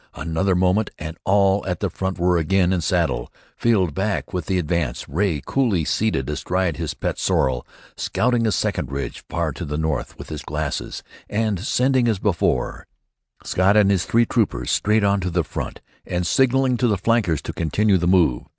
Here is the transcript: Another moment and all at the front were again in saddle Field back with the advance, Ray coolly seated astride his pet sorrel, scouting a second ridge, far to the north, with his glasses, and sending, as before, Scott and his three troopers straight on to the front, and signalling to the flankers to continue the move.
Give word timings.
Another 0.15 0.55
moment 0.55 0.89
and 0.97 1.15
all 1.25 1.63
at 1.67 1.79
the 1.79 1.91
front 1.91 2.17
were 2.17 2.39
again 2.39 2.73
in 2.73 2.81
saddle 2.81 3.31
Field 3.55 3.93
back 3.93 4.33
with 4.33 4.47
the 4.47 4.57
advance, 4.57 5.07
Ray 5.07 5.43
coolly 5.45 5.85
seated 5.85 6.27
astride 6.27 6.77
his 6.77 6.95
pet 6.95 7.19
sorrel, 7.19 7.67
scouting 7.95 8.47
a 8.47 8.51
second 8.51 8.91
ridge, 8.91 9.23
far 9.29 9.51
to 9.51 9.63
the 9.63 9.77
north, 9.77 10.17
with 10.17 10.29
his 10.29 10.41
glasses, 10.41 11.03
and 11.29 11.59
sending, 11.59 12.07
as 12.07 12.17
before, 12.17 12.87
Scott 13.43 13.77
and 13.77 13.91
his 13.91 14.05
three 14.05 14.25
troopers 14.25 14.71
straight 14.71 15.03
on 15.03 15.19
to 15.19 15.29
the 15.29 15.43
front, 15.43 15.81
and 16.03 16.25
signalling 16.25 16.77
to 16.77 16.87
the 16.87 16.97
flankers 16.97 17.43
to 17.43 17.53
continue 17.53 17.99
the 17.99 18.07
move. 18.07 18.49